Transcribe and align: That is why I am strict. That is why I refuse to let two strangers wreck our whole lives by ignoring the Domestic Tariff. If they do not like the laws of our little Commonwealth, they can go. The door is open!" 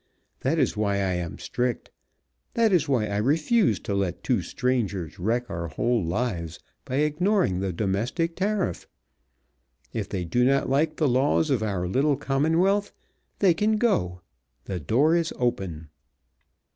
That 0.39 0.57
is 0.57 0.75
why 0.75 0.95
I 0.95 1.13
am 1.13 1.37
strict. 1.37 1.91
That 2.55 2.73
is 2.73 2.89
why 2.89 3.05
I 3.05 3.17
refuse 3.17 3.79
to 3.81 3.93
let 3.93 4.23
two 4.23 4.41
strangers 4.41 5.19
wreck 5.19 5.47
our 5.47 5.67
whole 5.67 6.03
lives 6.03 6.57
by 6.85 6.95
ignoring 6.95 7.59
the 7.59 7.71
Domestic 7.71 8.35
Tariff. 8.35 8.87
If 9.93 10.09
they 10.09 10.25
do 10.25 10.43
not 10.43 10.67
like 10.67 10.95
the 10.95 11.07
laws 11.07 11.51
of 11.51 11.61
our 11.61 11.87
little 11.87 12.17
Commonwealth, 12.17 12.91
they 13.37 13.53
can 13.53 13.77
go. 13.77 14.21
The 14.65 14.79
door 14.79 15.15
is 15.15 15.31
open!" 15.37 15.89